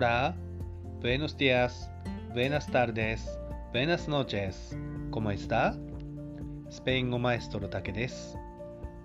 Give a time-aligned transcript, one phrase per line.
[0.00, 0.32] Hola,
[1.00, 1.90] buenos días,
[2.32, 3.36] buenas tardes,
[3.72, 4.78] buenas noches,
[5.10, 5.76] ¿cómo está?
[6.70, 8.38] スペイン語マエストロタケです。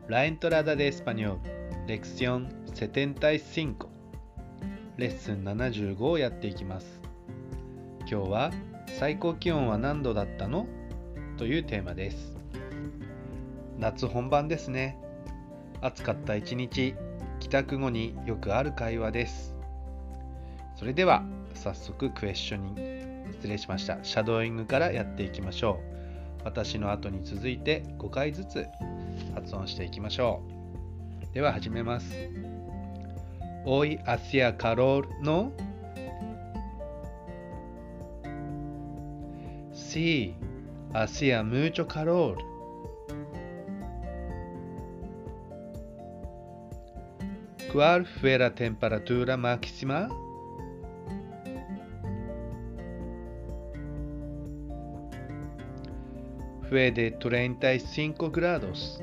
[0.08, 1.40] La entrada de español,
[1.87, 3.87] lección 75
[4.97, 7.01] レッスン75をやっていきます。
[8.01, 8.51] 今日は
[8.85, 10.67] 最高気温は何度だったの
[11.37, 12.37] というテーマです。
[13.79, 14.99] 夏本番ですね。
[15.81, 16.94] 暑かった一日、
[17.39, 19.52] 帰宅後によくある会話です。
[20.84, 21.23] それでは
[21.54, 25.80] 早速クエスチョニング失礼しましたシャドーイングからやっていきましょ
[26.41, 28.68] う私の後に続いて5回ずつ
[29.34, 30.44] 発音していきましょ
[31.32, 32.14] うでは始めます
[33.66, 35.54] Hoy hacía calor, ¿no?
[39.72, 40.36] Sí,
[40.91, 42.36] hacía mucho calor.
[47.72, 50.10] ¿Cuál fue la temperatura máxima?
[56.74, 58.99] Fue de 35 grados.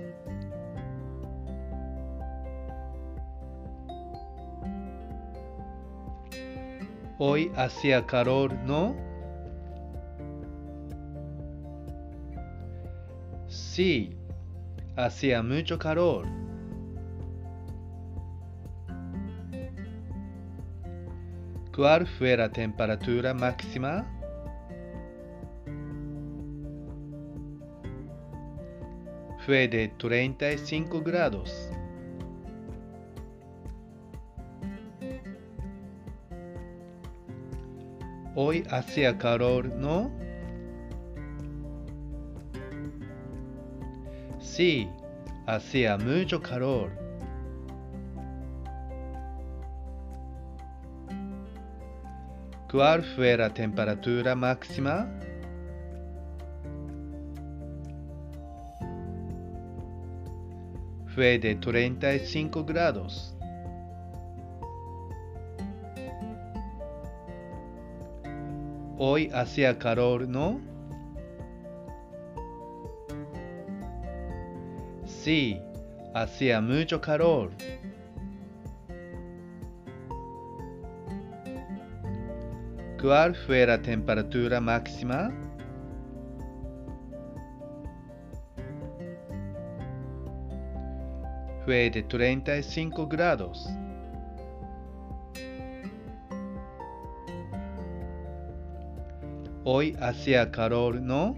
[7.20, 8.96] Hoy hacía calor, ¿no?
[13.46, 14.16] Sí,
[14.96, 16.26] hacía mucho calor.
[21.72, 24.19] ¿Cuál fue la temperatura máxima?
[29.44, 31.70] Fue de 35 grados.
[38.34, 40.10] Hoy hacía calor, ¿no?
[44.38, 44.88] Sí,
[45.46, 46.90] hacía mucho calor.
[52.70, 55.08] ¿Cuál fue la temperatura máxima?
[61.20, 63.36] Fue de 35 grados.
[68.96, 70.62] Hoy hacía calor, ¿no?
[75.04, 75.60] Sí,
[76.14, 77.50] hacía mucho calor.
[82.98, 85.49] ¿Cuál fue la temperatura máxima?
[91.70, 93.68] Fue de 35 grados.
[99.62, 101.36] Hoy hacía calor, ¿no?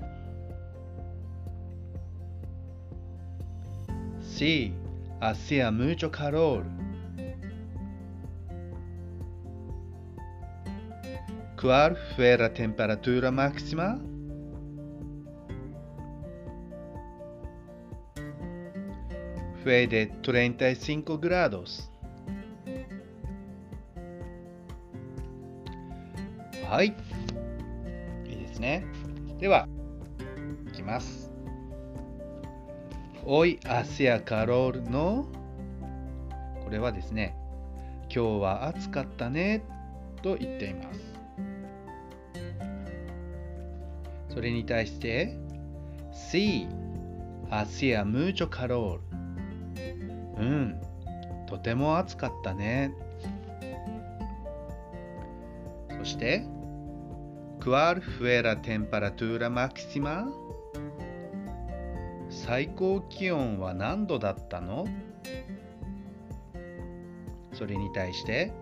[4.22, 4.72] Sí,
[5.20, 6.64] hacía mucho calor.
[11.60, 14.00] ¿Cuál fue la temperatura máxima?
[19.64, 21.88] Fue de 35 grados.
[26.68, 26.86] はい。
[28.26, 28.84] いいですね。
[29.38, 29.68] では、
[30.68, 31.30] いきます。
[33.24, 35.28] おい、あせやカロールの。
[36.64, 37.36] これはですね、
[38.12, 39.62] 今日は暑かったね
[40.22, 41.00] と言っています。
[44.28, 45.38] それに対して、
[46.12, 46.66] せい、
[47.48, 49.21] あせやむちカロール。
[50.38, 50.80] うん、
[51.46, 52.92] とても暑かったね。
[55.98, 56.44] そして、
[57.60, 60.26] ¿Cuál fue la temperatura máxima?
[62.28, 64.86] 最高気温は何度だったの？
[67.52, 68.52] それに対して、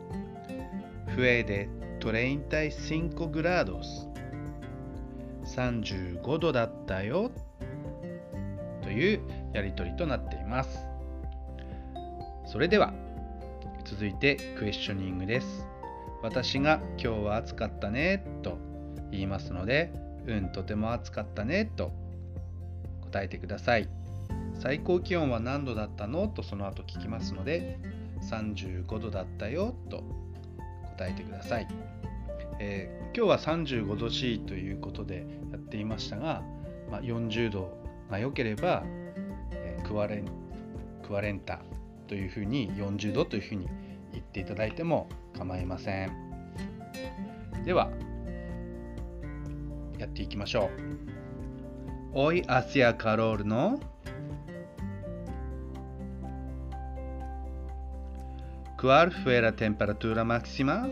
[1.16, 1.68] fue de
[2.00, 4.08] 35 grados
[5.44, 7.30] 35度だったよ
[8.82, 9.20] という
[9.52, 10.86] やりとりとなっています。
[12.50, 12.92] それでは
[13.84, 15.68] 続いてクエスチョニングです。
[16.20, 18.58] 私が今日は暑かったねと
[19.12, 19.92] 言いますので、
[20.26, 21.92] うん、とても暑かったねと
[23.02, 23.88] 答えてください。
[24.58, 26.26] 最高気温は何度だったの？
[26.26, 27.78] とその後聞きますので、
[28.28, 30.02] 35度だったよと
[30.98, 31.68] 答えてください。
[32.58, 36.42] えー、今日は35度 C ということでやっていましたが、
[36.90, 37.78] まあ、40度
[38.10, 38.82] が良ければ、
[39.52, 40.24] えー、クワレン
[41.06, 41.60] クワレンタ
[42.10, 43.68] というふうに40度というふうに
[44.12, 46.10] 言っていただいても構いません
[47.64, 47.88] では
[49.96, 50.70] やっていきましょ
[52.12, 53.78] うおいアシアカロールの
[58.76, 60.88] 「¿Cuál fue la temperatura máxima?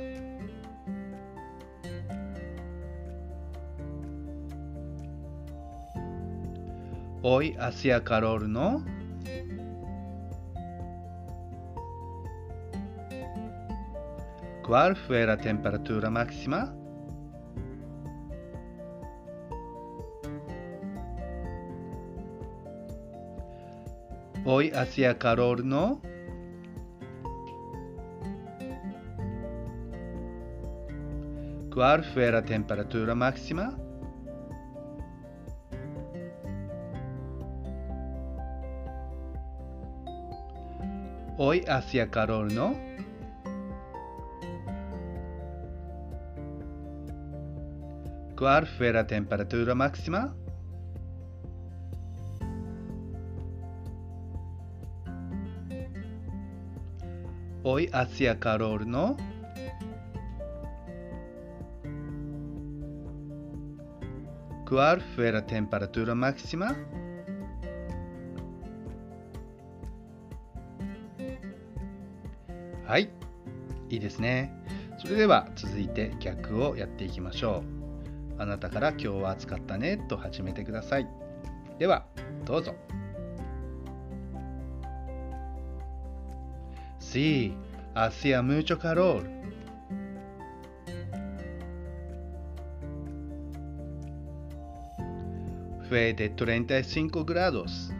[7.22, 8.84] Hoy hacía calor, ¿no?
[14.68, 16.74] ¿Cuál fue la temperatura máxima?
[24.44, 26.02] Hoy hacía calor, ¿no?
[31.72, 33.74] ¿Cuál fue la temperatura máxima?
[41.38, 42.87] Hoy hacía calor, ¿no?
[48.38, 50.32] ¿Cuál fue la temperatura máxima?
[57.64, 59.16] Hoy hacía calor, ¿no?
[64.68, 66.76] ¿Cuál fue la temperatura máxima?
[72.86, 73.10] はい。
[73.90, 74.54] いいですね。
[74.98, 77.77] それでは続いて逆をやっていきましょう。
[78.38, 81.08] あなたから今日は暑かったねと始めてください。
[81.78, 82.06] では、
[82.44, 82.74] どうぞ。
[87.00, 87.54] Sí,
[87.94, 89.22] hacía mucho calor.
[95.88, 97.90] Fue de 35 grados.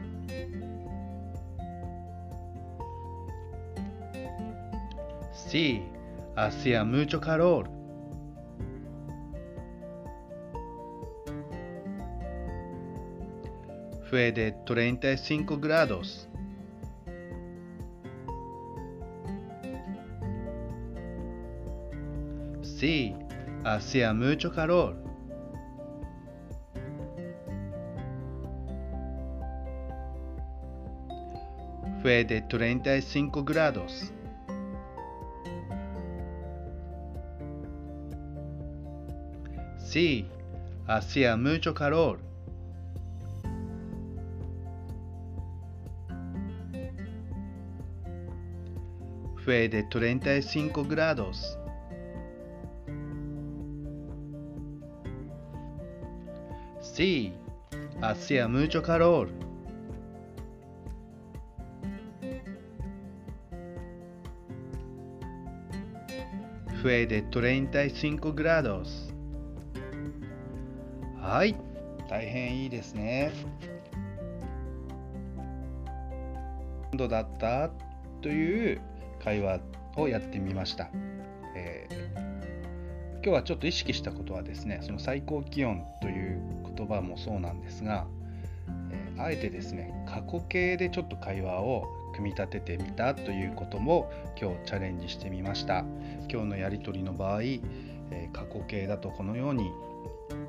[5.33, 5.83] Sí,
[6.37, 7.78] hacía mucho calor.
[14.09, 16.27] Fue de 35 grados.
[22.63, 23.15] Sí,
[23.65, 24.97] hacía mucho calor.
[32.01, 34.11] Fue de 35 grados.
[39.77, 40.27] Sí,
[40.87, 42.28] hacía mucho calor.
[49.49, 51.59] Fue de 35 grados.
[56.83, 57.33] Sí,
[58.03, 59.31] hacía mucho calor.
[66.83, 69.15] Fue de 35 grados.
[71.23, 71.57] はい。
[72.07, 73.33] 大変いいですね。
[76.93, 77.71] 何度だった
[78.21, 78.98] という
[79.29, 79.61] 会話
[79.97, 80.89] をやってみました。
[81.55, 86.41] えー、今日はちょっと意識したことはですね、その最高気温という
[86.75, 88.07] 言葉もそうなんですが、
[88.91, 91.85] えー、あえてですね、過去形でちょっと会話を
[92.15, 94.11] 組み立ててみたということも
[94.41, 95.85] 今日チャレンジしてみました。
[96.31, 99.71] 今日のやり取りの場合、えー、過去形だとこのように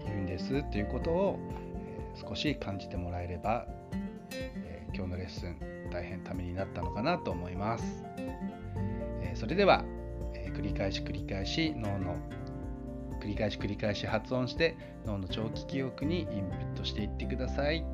[0.05, 1.39] 言うんですっていうことを、
[2.15, 3.65] えー、少し感じてもらえれば、
[4.31, 5.57] え、今日のレッスン
[5.91, 8.05] 大変ためになったのかなと思います、
[9.39, 9.85] それでは、
[10.33, 12.17] え繰り返し繰り返し脳の
[13.21, 17.85] 繰り返し繰り返し発音して脳の長期記憶にインプットしていってください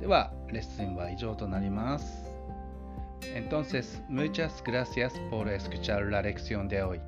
[0.00, 2.30] ではレッスンは以上となります
[3.34, 7.00] Entonces, muchas gracias por escuchar la lección de hoy.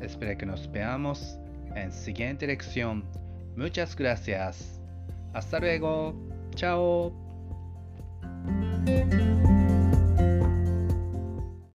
[0.00, 1.38] Espero que nos veamos
[1.76, 3.04] en siguiente lección.
[3.54, 4.80] Muchas gracias.
[5.34, 6.14] Hasta luego.
[6.56, 7.12] Chao.